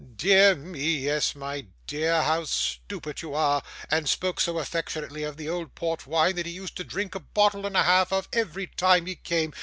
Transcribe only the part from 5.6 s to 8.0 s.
port wine that he used to drink a bottle and a